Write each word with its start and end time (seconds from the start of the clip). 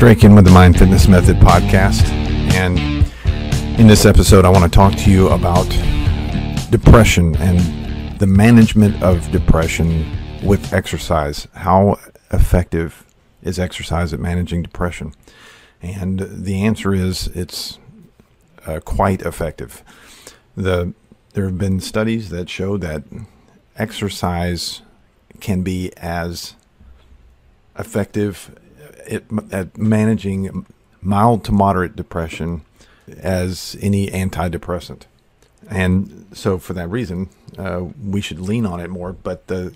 Draken 0.00 0.34
with 0.34 0.46
the 0.46 0.50
Mind 0.50 0.78
Fitness 0.78 1.08
Method 1.08 1.36
podcast. 1.36 2.08
And 2.54 2.78
in 3.78 3.86
this 3.86 4.06
episode, 4.06 4.46
I 4.46 4.48
want 4.48 4.64
to 4.64 4.70
talk 4.70 4.94
to 4.94 5.10
you 5.10 5.28
about 5.28 5.68
depression 6.70 7.36
and 7.36 8.18
the 8.18 8.26
management 8.26 9.02
of 9.02 9.30
depression 9.30 10.10
with 10.42 10.72
exercise. 10.72 11.48
How 11.52 11.98
effective 12.30 13.04
is 13.42 13.58
exercise 13.58 14.14
at 14.14 14.20
managing 14.20 14.62
depression? 14.62 15.12
And 15.82 16.20
the 16.20 16.62
answer 16.64 16.94
is 16.94 17.26
it's 17.34 17.78
uh, 18.66 18.80
quite 18.80 19.20
effective. 19.20 19.84
The 20.56 20.94
there 21.34 21.44
have 21.44 21.58
been 21.58 21.78
studies 21.78 22.30
that 22.30 22.48
show 22.48 22.78
that 22.78 23.02
exercise 23.76 24.80
can 25.40 25.60
be 25.60 25.92
as 25.98 26.54
effective 27.78 28.56
at, 29.10 29.24
at 29.50 29.76
managing 29.76 30.66
mild 31.02 31.44
to 31.44 31.52
moderate 31.52 31.96
depression 31.96 32.62
as 33.18 33.76
any 33.80 34.08
antidepressant. 34.08 35.02
And 35.68 36.26
so, 36.32 36.58
for 36.58 36.72
that 36.74 36.88
reason, 36.88 37.28
uh, 37.58 37.86
we 38.02 38.20
should 38.20 38.40
lean 38.40 38.66
on 38.66 38.80
it 38.80 38.88
more. 38.88 39.12
But 39.12 39.46
the, 39.48 39.74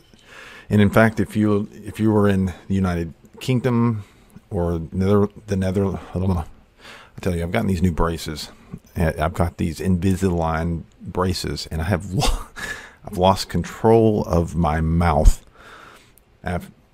and 0.70 0.80
in 0.80 0.91
fact, 0.91 1.20
if 1.20 1.37
you 1.37 1.69
if 1.73 2.01
you 2.01 2.11
were 2.11 2.28
in 2.28 2.47
the 2.69 2.75
United 2.75 3.12
Kingdom 3.41 4.05
or 4.51 4.80
Nether, 4.92 5.28
the 5.47 5.56
Nether, 5.56 5.98
I 6.14 7.20
tell 7.20 7.34
you, 7.37 7.42
I've 7.42 7.53
gotten 7.53 7.69
these 7.69 7.83
new 7.83 7.92
braces. 7.92 8.51
I've 8.97 9.34
got 9.34 9.59
these 9.59 9.78
Invisalign 9.78 10.84
braces, 11.01 11.66
and 11.70 11.80
I 11.83 11.84
have 11.84 12.12
lo- 12.12 12.47
I've 13.05 13.19
lost 13.19 13.48
control 13.48 14.25
of 14.25 14.56
my 14.56 14.80
mouth 14.80 15.45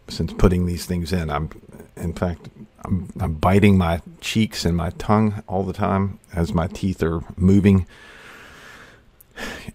since 0.09 0.33
putting 0.33 0.67
these 0.67 0.87
things 0.87 1.13
in. 1.13 1.31
I'm, 1.31 1.51
in 2.01 2.13
fact, 2.13 2.49
I'm, 2.85 3.11
I'm 3.21 3.35
biting 3.35 3.77
my 3.79 4.01
cheeks 4.21 4.65
and 4.65 4.77
my 4.77 4.91
tongue 4.91 5.43
all 5.47 5.63
the 5.63 5.73
time 5.73 6.19
as 6.35 6.53
my 6.53 6.67
teeth 6.67 7.03
are 7.03 7.23
moving. 7.37 7.87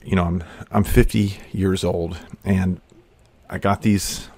You 0.04 0.16
know, 0.16 0.24
I'm 0.26 0.44
I'm 0.72 0.84
50 0.84 1.38
years 1.52 1.84
old, 1.84 2.18
and 2.44 2.82
I 3.50 3.58
got 3.58 3.82
these 3.82 4.30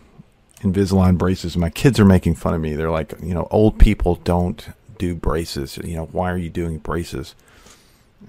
Invisalign 0.62 1.18
braces. 1.18 1.56
My 1.56 1.70
kids 1.70 2.00
are 2.00 2.06
making 2.06 2.36
fun 2.36 2.54
of 2.54 2.62
me. 2.62 2.74
They're 2.74 2.92
like, 2.92 3.14
you 3.22 3.34
know, 3.34 3.48
old 3.52 3.78
people 3.78 4.16
don't 4.24 4.70
do 4.98 5.16
braces. 5.16 5.78
You 5.78 5.98
know, 5.98 6.06
why 6.06 6.32
are 6.32 6.38
you 6.38 6.50
doing 6.50 6.78
braces? 6.80 7.36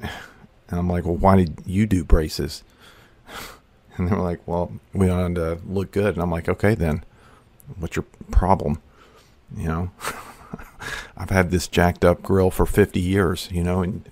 And 0.71 0.79
I'm 0.79 0.91
like, 0.91 1.07
well, 1.07 1.17
why 1.17 1.37
did 1.37 1.63
you 1.65 1.87
do 1.87 2.05
braces? 2.05 2.63
And 3.97 4.07
they're 4.09 4.19
like, 4.19 4.47
well, 4.47 4.71
we 4.93 5.09
wanted 5.09 5.35
to 5.37 5.59
look 5.67 5.91
good. 5.91 6.15
And 6.15 6.23
I'm 6.23 6.31
like, 6.31 6.49
okay, 6.49 6.77
then 6.77 7.03
what's 7.79 7.97
your 7.97 8.05
problem? 8.31 8.81
You 9.57 9.69
know, 9.69 9.91
I've 11.17 11.31
had 11.31 11.51
this 11.51 11.69
jacked 11.69 12.05
up 12.05 12.23
grill 12.23 12.51
for 12.51 12.67
50 12.67 13.01
years, 13.01 13.49
you 13.51 13.63
know, 13.63 13.83
and 13.83 14.09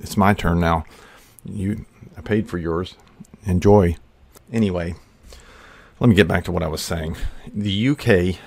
it's 0.00 0.16
my 0.16 0.34
turn 0.34 0.60
now. 0.60 0.84
You, 1.44 1.86
I 2.16 2.20
paid 2.20 2.48
for 2.48 2.58
yours. 2.58 2.96
Enjoy. 3.44 3.96
Anyway, 4.52 4.94
let 5.98 6.08
me 6.08 6.14
get 6.14 6.28
back 6.28 6.44
to 6.44 6.52
what 6.52 6.62
I 6.62 6.68
was 6.68 6.82
saying. 6.82 7.16
The 7.52 7.88
UK 7.88 8.38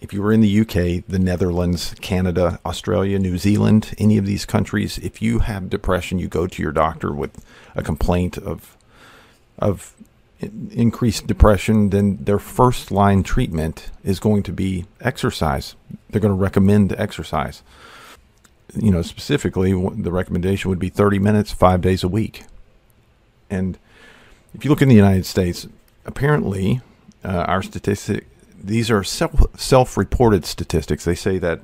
if 0.00 0.12
you 0.12 0.22
were 0.22 0.32
in 0.32 0.40
the 0.40 0.60
UK, 0.60 1.04
the 1.06 1.18
Netherlands, 1.18 1.94
Canada, 2.00 2.60
Australia, 2.64 3.18
New 3.18 3.38
Zealand, 3.38 3.94
any 3.98 4.18
of 4.18 4.26
these 4.26 4.44
countries, 4.44 4.98
if 4.98 5.20
you 5.20 5.40
have 5.40 5.70
depression, 5.70 6.18
you 6.18 6.28
go 6.28 6.46
to 6.46 6.62
your 6.62 6.72
doctor 6.72 7.12
with 7.12 7.44
a 7.74 7.82
complaint 7.82 8.38
of 8.38 8.76
of 9.58 9.94
increased 10.40 11.26
depression, 11.26 11.90
then 11.90 12.18
their 12.22 12.38
first 12.38 12.90
line 12.90 13.22
treatment 13.22 13.90
is 14.04 14.20
going 14.20 14.42
to 14.44 14.52
be 14.52 14.86
exercise. 15.00 15.74
They're 16.10 16.20
going 16.20 16.34
to 16.34 16.40
recommend 16.40 16.92
exercise. 16.92 17.62
You 18.74 18.90
know, 18.90 19.02
specifically, 19.02 19.72
the 19.72 20.12
recommendation 20.12 20.68
would 20.68 20.78
be 20.78 20.90
30 20.90 21.18
minutes, 21.18 21.52
five 21.52 21.80
days 21.80 22.04
a 22.04 22.08
week. 22.08 22.44
And 23.50 23.78
if 24.54 24.64
you 24.64 24.70
look 24.70 24.82
in 24.82 24.88
the 24.88 24.94
United 24.94 25.26
States, 25.26 25.66
apparently 26.04 26.80
uh, 27.24 27.44
our 27.48 27.62
statistic 27.62 28.26
these 28.62 28.90
are 28.90 29.04
self 29.04 29.96
reported 29.96 30.44
statistics. 30.44 31.04
They 31.04 31.14
say 31.14 31.38
that 31.38 31.60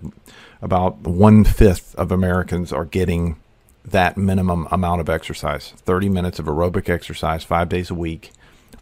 about 0.63 0.99
one 0.99 1.45
fifth 1.45 1.95
of 1.97 2.13
Americans 2.13 2.73
are 2.73 2.85
getting 2.85 3.37
that 3.85 4.17
minimum 4.17 4.67
amount 4.71 5.01
of 5.03 5.11
exercise 5.11 5.75
30 5.77 6.09
minutes 6.09 6.39
of 6.39 6.47
aerobic 6.47 6.89
exercise 6.89 7.45
five 7.45 7.69
days 7.69 7.91
a 7.91 7.95
week 7.95 8.33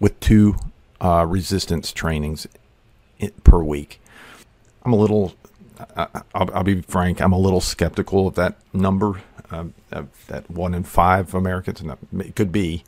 with 0.00 0.18
two 0.20 0.56
uh, 1.00 1.26
resistance 1.28 1.92
trainings 1.92 2.46
per 3.44 3.62
week. 3.62 4.00
I'm 4.84 4.92
a 4.92 4.96
little, 4.96 5.34
I'll, 5.96 6.24
I'll, 6.34 6.64
be 6.64 6.82
frank, 6.82 7.20
I'm 7.20 7.32
a 7.32 7.38
little 7.38 7.60
skeptical 7.60 8.28
of 8.28 8.34
that 8.34 8.56
number, 8.72 9.22
um, 9.50 9.74
that 9.90 10.50
one 10.50 10.74
in 10.74 10.82
five 10.82 11.34
Americans, 11.34 11.80
and 11.80 11.96
it 12.20 12.34
could 12.34 12.52
be, 12.52 12.84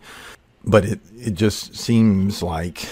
but 0.65 0.85
it, 0.85 1.01
it 1.17 1.35
just 1.35 1.77
seems 1.77 2.43
like 2.43 2.89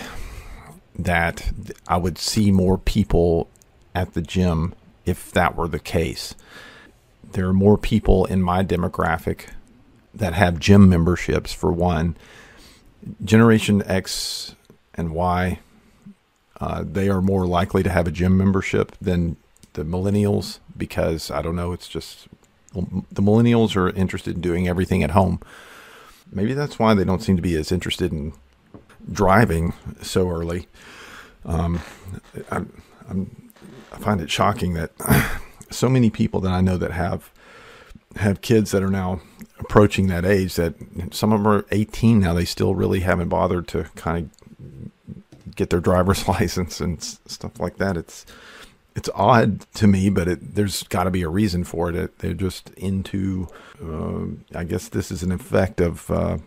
that 0.98 1.50
I 1.88 1.96
would 1.96 2.18
see 2.18 2.52
more 2.52 2.78
people 2.78 3.48
at 3.94 4.14
the 4.14 4.22
gym 4.22 4.74
if 5.04 5.32
that 5.32 5.56
were 5.56 5.68
the 5.68 5.78
case. 5.78 6.34
There 7.32 7.48
are 7.48 7.54
more 7.54 7.78
people 7.78 8.24
in 8.26 8.42
my 8.42 8.62
demographic 8.62 9.46
that 10.14 10.34
have 10.34 10.58
gym 10.58 10.88
memberships, 10.88 11.52
for 11.52 11.72
one. 11.72 12.16
Generation 13.24 13.82
X 13.86 14.54
and 14.94 15.12
Y, 15.12 15.60
uh, 16.60 16.84
they 16.86 17.08
are 17.08 17.20
more 17.20 17.46
likely 17.46 17.82
to 17.82 17.90
have 17.90 18.06
a 18.06 18.12
gym 18.12 18.36
membership 18.36 18.92
than 19.00 19.36
the 19.72 19.84
millennials 19.84 20.58
because 20.76 21.30
I 21.30 21.42
don't 21.42 21.56
know, 21.56 21.72
it's 21.72 21.88
just 21.88 22.28
the 22.74 23.22
millennials 23.22 23.76
are 23.76 23.90
interested 23.90 24.36
in 24.36 24.40
doing 24.40 24.68
everything 24.68 25.02
at 25.02 25.10
home. 25.10 25.40
Maybe 26.30 26.54
that's 26.54 26.78
why 26.78 26.94
they 26.94 27.04
don't 27.04 27.22
seem 27.22 27.36
to 27.36 27.42
be 27.42 27.56
as 27.56 27.72
interested 27.72 28.12
in 28.12 28.32
driving 29.10 29.74
so 30.00 30.30
early. 30.30 30.68
Um, 31.44 31.80
I'm, 32.50 32.82
I'm, 33.08 33.52
i 33.92 33.98
find 33.98 34.20
it 34.20 34.30
shocking 34.30 34.74
that 34.74 34.92
so 35.70 35.88
many 35.88 36.08
people 36.08 36.40
that 36.40 36.52
I 36.52 36.60
know 36.60 36.76
that 36.76 36.92
have 36.92 37.30
have 38.16 38.40
kids 38.40 38.70
that 38.70 38.82
are 38.82 38.90
now 38.90 39.20
approaching 39.58 40.08
that 40.08 40.24
age 40.24 40.56
that 40.56 40.74
some 41.12 41.32
of 41.32 41.42
them 41.42 41.52
are 41.52 41.64
18 41.70 42.18
now 42.20 42.34
they 42.34 42.44
still 42.44 42.74
really 42.74 43.00
haven't 43.00 43.28
bothered 43.28 43.68
to 43.68 43.84
kind 43.94 44.28
of 44.28 45.54
get 45.54 45.70
their 45.70 45.80
driver's 45.80 46.26
license 46.28 46.80
and 46.80 47.02
stuff 47.02 47.60
like 47.60 47.76
that 47.76 47.96
it's 47.96 48.26
it's 48.94 49.08
odd 49.14 49.60
to 49.74 49.86
me 49.86 50.10
but 50.10 50.28
it, 50.28 50.54
there's 50.54 50.82
got 50.84 51.04
to 51.04 51.10
be 51.10 51.22
a 51.22 51.28
reason 51.28 51.64
for 51.64 51.90
it. 51.90 52.18
they're 52.18 52.34
just 52.34 52.70
into 52.70 53.46
uh, 53.82 54.24
i 54.58 54.64
guess 54.64 54.88
this 54.88 55.10
is 55.10 55.22
an 55.22 55.32
effect 55.32 55.80
of 55.80 56.10
uh, 56.10 56.38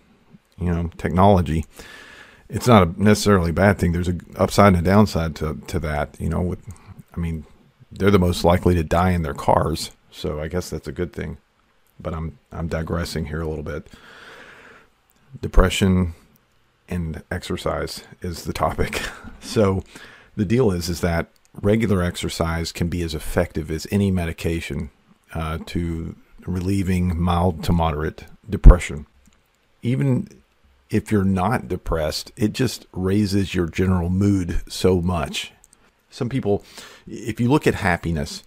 you 0.60 0.72
know 0.72 0.90
technology 0.98 1.66
it's 2.50 2.68
not 2.68 2.88
a 2.88 3.04
necessarily 3.04 3.50
a 3.50 3.54
bad 3.54 3.78
thing. 3.78 3.92
There's 3.92 4.10
a 4.10 4.18
upside 4.36 4.74
and 4.74 4.78
a 4.78 4.90
downside 4.90 5.36
to 5.38 5.56
to 5.68 5.80
that. 5.80 6.20
You 6.20 6.30
know, 6.30 6.42
with 6.42 6.60
I 7.16 7.20
mean, 7.20 7.46
they're 7.92 8.12
the 8.12 8.20
most 8.20 8.44
likely 8.44 8.76
to 8.76 8.84
die 8.84 9.12
in 9.12 9.24
their 9.24 9.34
cars, 9.34 9.92
so 10.12 10.40
I 10.40 10.48
guess 10.48 10.70
that's 10.70 10.88
a 10.88 10.92
good 10.92 11.14
thing. 11.14 11.38
But 12.00 12.14
I'm 12.14 12.38
I'm 12.52 12.68
digressing 12.68 13.26
here 13.26 13.42
a 13.42 13.48
little 13.48 13.64
bit. 13.64 13.88
Depression 15.42 16.14
and 16.88 17.24
exercise 17.32 18.04
is 18.22 18.44
the 18.44 18.54
topic. 18.54 19.02
So 19.42 19.84
the 20.36 20.44
deal 20.44 20.72
is 20.72 20.90
is 20.90 21.02
that 21.02 21.28
regular 21.62 22.02
exercise 22.02 22.72
can 22.72 22.88
be 22.88 23.04
as 23.04 23.14
effective 23.14 23.70
as 23.70 23.86
any 23.92 24.10
medication 24.10 24.90
uh, 25.36 25.60
to 25.68 26.16
relieving 26.46 27.16
mild 27.20 27.64
to 27.66 27.72
moderate 27.72 28.26
depression. 28.50 29.06
Even 29.84 30.28
if 30.90 31.12
you're 31.12 31.24
not 31.24 31.68
depressed, 31.68 32.32
it 32.38 32.54
just 32.54 32.86
raises 32.92 33.54
your 33.54 33.68
general 33.68 34.10
mood 34.10 34.62
so 34.68 35.02
much. 35.02 35.52
Some 36.10 36.30
people, 36.30 36.64
if 37.08 37.40
you 37.40 37.50
look 37.50 37.68
at 37.68 37.76
happiness, 37.76 38.44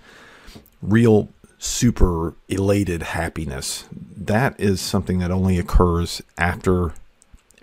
real 0.81 1.29
super 1.59 2.35
elated 2.49 3.03
happiness, 3.03 3.85
that 4.17 4.59
is 4.61 4.81
something 4.81 5.19
that 5.19 5.31
only 5.31 5.59
occurs 5.59 6.23
after 6.37 6.93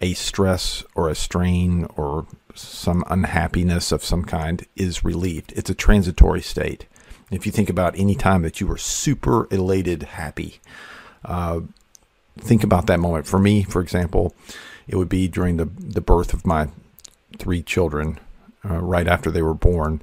a 0.01 0.13
stress 0.13 0.83
or 0.93 1.09
a 1.09 1.15
strain 1.15 1.85
or 1.95 2.27
some 2.53 3.03
unhappiness 3.09 3.91
of 3.91 4.03
some 4.03 4.23
kind 4.23 4.65
is 4.75 5.03
relieved. 5.03 5.53
It's 5.55 5.69
a 5.69 5.75
transitory 5.75 6.41
state. 6.41 6.85
If 7.31 7.45
you 7.45 7.51
think 7.51 7.69
about 7.69 7.97
any 7.97 8.15
time 8.15 8.43
that 8.43 8.61
you 8.61 8.67
were 8.67 8.77
super 8.77 9.47
elated, 9.49 10.03
happy, 10.03 10.59
uh, 11.23 11.61
think 12.37 12.63
about 12.63 12.87
that 12.87 12.99
moment. 12.99 13.25
For 13.25 13.39
me, 13.39 13.63
for 13.63 13.81
example, 13.81 14.35
it 14.87 14.95
would 14.95 15.09
be 15.09 15.27
during 15.27 15.57
the 15.57 15.65
the 15.65 16.01
birth 16.01 16.33
of 16.33 16.45
my 16.45 16.69
three 17.39 17.63
children, 17.63 18.19
uh, 18.63 18.79
right 18.79 19.07
after 19.07 19.31
they 19.31 19.41
were 19.41 19.55
born. 19.55 20.01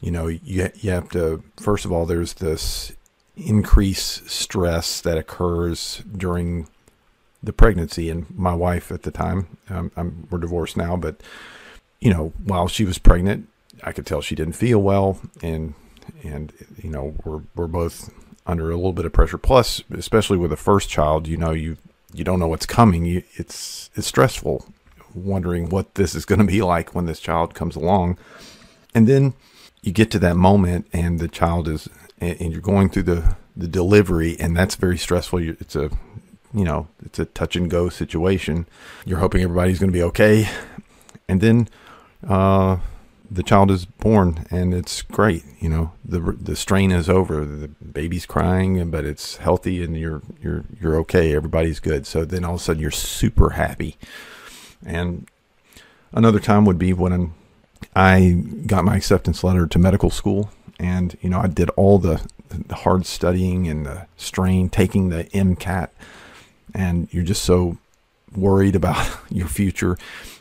You 0.00 0.10
know, 0.10 0.26
you 0.26 0.70
you 0.74 0.90
have 0.90 1.08
to 1.10 1.42
first 1.56 1.84
of 1.84 1.92
all, 1.92 2.06
there's 2.06 2.34
this 2.34 2.92
increased 3.38 4.28
stress 4.28 5.00
that 5.00 5.18
occurs 5.18 6.02
during 6.16 6.68
the 7.42 7.52
pregnancy, 7.52 8.10
and 8.10 8.26
my 8.36 8.54
wife 8.54 8.90
at 8.90 9.02
the 9.02 9.10
time, 9.10 9.58
um, 9.70 9.92
I'm, 9.96 10.26
we're 10.30 10.38
divorced 10.38 10.76
now, 10.76 10.96
but 10.96 11.22
you 12.00 12.12
know, 12.12 12.32
while 12.44 12.68
she 12.68 12.84
was 12.84 12.98
pregnant, 12.98 13.48
I 13.82 13.92
could 13.92 14.06
tell 14.06 14.20
she 14.20 14.34
didn't 14.34 14.54
feel 14.54 14.80
well, 14.80 15.20
and 15.42 15.74
and 16.22 16.52
you 16.82 16.90
know 16.90 17.14
we're 17.24 17.42
we're 17.54 17.66
both 17.66 18.12
under 18.46 18.70
a 18.70 18.76
little 18.76 18.92
bit 18.92 19.04
of 19.04 19.12
pressure. 19.12 19.38
Plus, 19.38 19.82
especially 19.90 20.38
with 20.38 20.50
the 20.50 20.56
first 20.56 20.88
child, 20.88 21.28
you 21.28 21.36
know 21.36 21.52
you 21.52 21.76
you 22.12 22.24
don't 22.24 22.40
know 22.40 22.48
what's 22.48 22.66
coming. 22.66 23.04
You, 23.04 23.22
it's 23.34 23.90
it's 23.94 24.06
stressful, 24.06 24.66
wondering 25.14 25.68
what 25.68 25.94
this 25.94 26.14
is 26.14 26.24
going 26.24 26.40
to 26.40 26.44
be 26.44 26.62
like 26.74 26.94
when 26.94 27.06
this 27.06 27.20
child 27.20 27.54
comes 27.54 27.76
along, 27.76 28.18
and 28.94 29.06
then 29.06 29.34
you 29.82 29.92
get 29.92 30.10
to 30.10 30.18
that 30.18 30.36
moment 30.36 30.86
and 30.92 31.20
the 31.20 31.28
child 31.28 31.68
is 31.68 31.88
and 32.20 32.52
you're 32.52 32.60
going 32.60 32.88
through 32.88 33.04
the 33.04 33.36
the 33.56 33.68
delivery 33.68 34.38
and 34.38 34.56
that's 34.56 34.76
very 34.76 34.98
stressful. 34.98 35.40
It's 35.40 35.76
a 35.76 35.90
you 36.54 36.64
know 36.64 36.88
it's 37.04 37.18
a 37.18 37.24
touch 37.24 37.56
and 37.56 37.70
go 37.70 37.88
situation. 37.88 38.66
You're 39.04 39.18
hoping 39.18 39.42
everybody's 39.42 39.78
going 39.78 39.92
to 39.92 39.96
be 39.98 40.02
okay, 40.04 40.48
and 41.28 41.40
then. 41.40 41.68
Uh, 42.26 42.78
the 43.30 43.42
child 43.42 43.70
is 43.70 43.84
born 43.84 44.46
and 44.50 44.72
it's 44.72 45.02
great. 45.02 45.44
You 45.60 45.68
know, 45.68 45.92
the 46.04 46.20
the 46.20 46.56
strain 46.56 46.90
is 46.90 47.08
over. 47.08 47.44
The 47.44 47.68
baby's 47.68 48.26
crying, 48.26 48.90
but 48.90 49.04
it's 49.04 49.36
healthy 49.36 49.82
and 49.82 49.96
you're 49.96 50.22
you're 50.40 50.64
you're 50.80 50.96
okay. 51.00 51.34
Everybody's 51.34 51.80
good. 51.80 52.06
So 52.06 52.24
then 52.24 52.44
all 52.44 52.54
of 52.54 52.60
a 52.60 52.64
sudden 52.64 52.82
you're 52.82 52.90
super 52.90 53.50
happy. 53.50 53.96
And 54.84 55.28
another 56.12 56.40
time 56.40 56.64
would 56.64 56.78
be 56.78 56.92
when 56.92 57.34
I 57.94 58.44
got 58.66 58.84
my 58.84 58.96
acceptance 58.96 59.44
letter 59.44 59.66
to 59.66 59.78
medical 59.78 60.10
school, 60.10 60.50
and 60.78 61.16
you 61.20 61.30
know 61.30 61.40
I 61.40 61.46
did 61.46 61.70
all 61.70 61.98
the, 61.98 62.24
the 62.48 62.74
hard 62.74 63.06
studying 63.06 63.68
and 63.68 63.86
the 63.86 64.06
strain, 64.16 64.68
taking 64.68 65.08
the 65.08 65.24
MCAT, 65.24 65.88
and 66.74 67.08
you're 67.12 67.24
just 67.24 67.42
so 67.42 67.78
worried 68.34 68.76
about 68.76 69.18
your 69.30 69.48
future, 69.48 69.96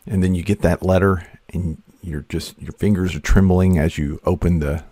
and 0.06 0.24
then 0.24 0.36
you 0.36 0.44
get 0.44 0.62
that 0.62 0.84
letter 0.84 1.28
and 1.54 1.82
you're 2.02 2.26
just 2.30 2.60
your 2.62 2.74
fingers 2.74 3.16
are 3.16 3.20
trembling 3.20 3.78
as 3.78 3.98
you 3.98 4.20
open 4.26 4.60
the 4.60 4.84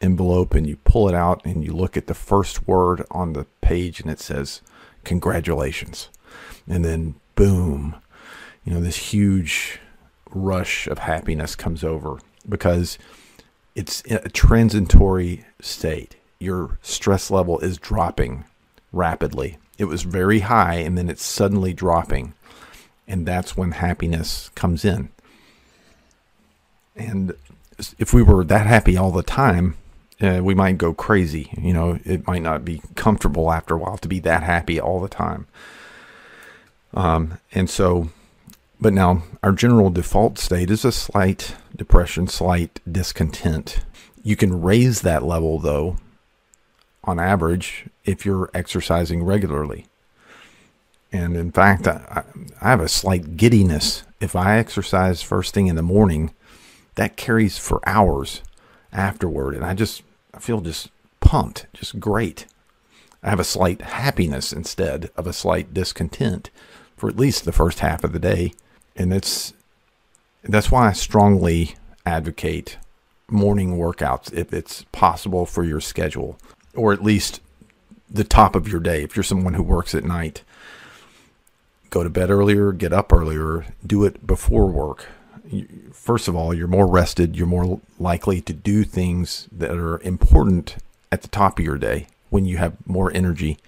envelope 0.00 0.54
and 0.54 0.66
you 0.66 0.76
pull 0.76 1.08
it 1.08 1.14
out 1.14 1.44
and 1.44 1.62
you 1.62 1.72
look 1.72 1.96
at 1.96 2.06
the 2.06 2.14
first 2.14 2.66
word 2.66 3.04
on 3.10 3.34
the 3.34 3.44
page 3.60 4.00
and 4.00 4.10
it 4.10 4.18
says 4.18 4.62
congratulations. 5.04 6.08
And 6.66 6.84
then 6.84 7.16
boom 7.34 7.96
you 8.64 8.72
know 8.72 8.80
this 8.80 9.12
huge 9.12 9.78
rush 10.30 10.86
of 10.86 10.98
happiness 10.98 11.56
comes 11.56 11.82
over 11.82 12.18
because 12.48 12.98
it's 13.74 14.02
a 14.10 14.28
transitory 14.28 15.44
state 15.60 16.16
your 16.38 16.78
stress 16.82 17.30
level 17.30 17.58
is 17.60 17.78
dropping 17.78 18.44
rapidly 18.92 19.58
it 19.78 19.84
was 19.84 20.02
very 20.02 20.40
high 20.40 20.76
and 20.76 20.96
then 20.98 21.08
it's 21.08 21.24
suddenly 21.24 21.72
dropping 21.72 22.34
and 23.06 23.26
that's 23.26 23.56
when 23.56 23.72
happiness 23.72 24.50
comes 24.54 24.84
in 24.84 25.10
and 26.96 27.34
if 27.98 28.12
we 28.12 28.22
were 28.22 28.44
that 28.44 28.66
happy 28.66 28.96
all 28.96 29.10
the 29.10 29.22
time, 29.22 29.76
uh, 30.20 30.40
we 30.42 30.54
might 30.54 30.78
go 30.78 30.92
crazy. 30.92 31.50
You 31.58 31.72
know, 31.72 31.98
it 32.04 32.26
might 32.26 32.42
not 32.42 32.64
be 32.64 32.82
comfortable 32.94 33.50
after 33.50 33.74
a 33.74 33.78
while 33.78 33.98
to 33.98 34.08
be 34.08 34.20
that 34.20 34.42
happy 34.42 34.78
all 34.78 35.00
the 35.00 35.08
time. 35.08 35.46
Um, 36.92 37.38
and 37.52 37.70
so, 37.70 38.10
but 38.80 38.92
now 38.92 39.22
our 39.42 39.52
general 39.52 39.90
default 39.90 40.38
state 40.38 40.70
is 40.70 40.84
a 40.84 40.92
slight 40.92 41.54
depression, 41.80 42.26
slight 42.26 42.78
discontent. 42.86 43.80
You 44.22 44.36
can 44.36 44.60
raise 44.60 45.00
that 45.00 45.22
level 45.22 45.58
though, 45.58 45.96
on 47.02 47.18
average, 47.18 47.86
if 48.04 48.26
you're 48.26 48.50
exercising 48.52 49.24
regularly. 49.24 49.86
And 51.10 51.38
in 51.38 51.50
fact, 51.50 51.88
I, 51.88 52.24
I 52.60 52.68
have 52.68 52.82
a 52.82 52.88
slight 52.88 53.38
giddiness. 53.38 54.02
If 54.20 54.36
I 54.36 54.58
exercise 54.58 55.22
first 55.22 55.54
thing 55.54 55.68
in 55.68 55.76
the 55.76 55.82
morning, 55.82 56.34
that 56.96 57.16
carries 57.16 57.56
for 57.56 57.80
hours 57.88 58.42
afterward. 58.92 59.54
And 59.54 59.64
I 59.64 59.72
just, 59.72 60.02
I 60.34 60.38
feel 60.38 60.60
just 60.60 60.90
pumped, 61.20 61.66
just 61.72 61.98
great. 61.98 62.44
I 63.22 63.30
have 63.30 63.40
a 63.40 63.44
slight 63.44 63.80
happiness 63.80 64.52
instead 64.52 65.08
of 65.16 65.26
a 65.26 65.32
slight 65.32 65.72
discontent 65.72 66.50
for 66.94 67.08
at 67.08 67.16
least 67.16 67.46
the 67.46 67.52
first 67.52 67.78
half 67.78 68.04
of 68.04 68.12
the 68.12 68.18
day. 68.18 68.52
And 68.94 69.14
it's, 69.14 69.54
that's 70.42 70.70
why 70.70 70.88
I 70.88 70.92
strongly 70.92 71.76
advocate 72.06 72.78
morning 73.28 73.78
workouts 73.78 74.32
if 74.32 74.52
it's 74.52 74.84
possible 74.92 75.46
for 75.46 75.64
your 75.64 75.80
schedule, 75.80 76.38
or 76.74 76.92
at 76.92 77.04
least 77.04 77.40
the 78.08 78.24
top 78.24 78.56
of 78.56 78.66
your 78.66 78.80
day. 78.80 79.02
If 79.02 79.16
you're 79.16 79.22
someone 79.22 79.54
who 79.54 79.62
works 79.62 79.94
at 79.94 80.04
night, 80.04 80.42
go 81.90 82.02
to 82.02 82.10
bed 82.10 82.30
earlier, 82.30 82.72
get 82.72 82.92
up 82.92 83.12
earlier, 83.12 83.66
do 83.86 84.04
it 84.04 84.26
before 84.26 84.66
work 84.66 85.06
first 85.92 86.28
of 86.28 86.36
all, 86.36 86.54
you're 86.54 86.68
more 86.68 86.86
rested. 86.86 87.36
You're 87.36 87.46
more 87.46 87.80
likely 87.98 88.40
to 88.42 88.52
do 88.52 88.84
things 88.84 89.48
that 89.52 89.72
are 89.72 90.00
important 90.00 90.76
at 91.10 91.22
the 91.22 91.28
top 91.28 91.58
of 91.58 91.64
your 91.64 91.78
day 91.78 92.06
when 92.30 92.44
you 92.44 92.58
have 92.58 92.74
more 92.86 93.12
energy. 93.12 93.58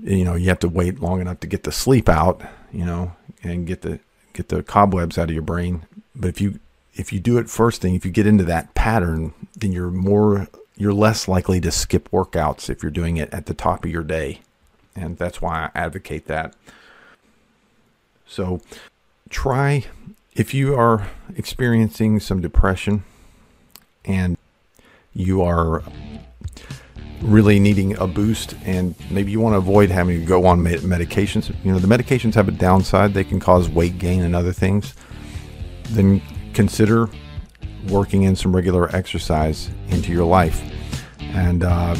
You 0.00 0.24
know, 0.24 0.34
you 0.34 0.48
have 0.48 0.60
to 0.60 0.68
wait 0.68 1.00
long 1.00 1.20
enough 1.20 1.40
to 1.40 1.46
get 1.46 1.64
the 1.64 1.72
sleep 1.72 2.08
out, 2.08 2.42
you 2.72 2.84
know, 2.84 3.12
and 3.42 3.66
get 3.66 3.82
the 3.82 4.00
get 4.34 4.48
the 4.50 4.62
cobwebs 4.62 5.16
out 5.16 5.30
of 5.30 5.34
your 5.34 5.42
brain. 5.42 5.86
But 6.14 6.28
if 6.28 6.40
you 6.40 6.60
if 6.94 7.12
you 7.12 7.18
do 7.18 7.38
it 7.38 7.48
first 7.48 7.80
thing, 7.80 7.94
if 7.94 8.04
you 8.04 8.10
get 8.10 8.26
into 8.26 8.44
that 8.44 8.74
pattern, 8.74 9.32
then 9.56 9.72
you're 9.72 9.90
more 9.90 10.48
you're 10.76 10.92
less 10.92 11.26
likely 11.26 11.60
to 11.60 11.70
skip 11.70 12.10
workouts 12.10 12.68
if 12.68 12.82
you're 12.82 12.90
doing 12.92 13.16
it 13.16 13.32
at 13.32 13.46
the 13.46 13.54
top 13.54 13.84
of 13.84 13.90
your 13.90 14.02
day. 14.02 14.40
And 14.94 15.16
that's 15.16 15.40
why 15.40 15.70
I 15.74 15.78
advocate 15.78 16.26
that. 16.26 16.54
So 18.26 18.60
try 19.30 19.84
if 20.34 20.52
you 20.52 20.74
are 20.74 21.08
experiencing 21.36 22.20
some 22.20 22.40
depression 22.40 23.04
and 24.04 24.36
you 25.12 25.42
are 25.42 25.82
really 27.24 27.58
needing 27.58 27.96
a 27.96 28.06
boost 28.06 28.54
and 28.64 28.94
maybe 29.10 29.32
you 29.32 29.40
want 29.40 29.54
to 29.54 29.58
avoid 29.58 29.90
having 29.90 30.20
to 30.20 30.26
go 30.26 30.46
on 30.46 30.60
medications. 30.60 31.54
You 31.64 31.72
know 31.72 31.78
the 31.78 31.88
medications 31.88 32.34
have 32.34 32.48
a 32.48 32.52
downside. 32.52 33.14
They 33.14 33.24
can 33.24 33.40
cause 33.40 33.68
weight 33.68 33.98
gain 33.98 34.22
and 34.22 34.36
other 34.36 34.52
things. 34.52 34.94
Then 35.90 36.20
consider 36.52 37.08
working 37.88 38.22
in 38.22 38.36
some 38.36 38.54
regular 38.54 38.94
exercise 38.94 39.70
into 39.88 40.12
your 40.12 40.26
life. 40.26 40.62
And 41.20 41.64
uh, 41.64 41.96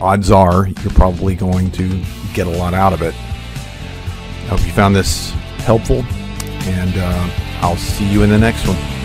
odds 0.00 0.30
are 0.30 0.68
you're 0.68 0.92
probably 0.92 1.34
going 1.34 1.70
to 1.72 2.02
get 2.32 2.46
a 2.46 2.50
lot 2.50 2.72
out 2.72 2.92
of 2.92 3.02
it. 3.02 3.14
I 3.14 4.50
hope 4.50 4.64
you 4.64 4.72
found 4.72 4.94
this 4.94 5.30
helpful 5.58 6.04
and 6.68 6.94
uh, 6.96 7.30
I'll 7.60 7.76
see 7.76 8.08
you 8.10 8.22
in 8.22 8.30
the 8.30 8.38
next 8.38 8.66
one. 8.66 8.97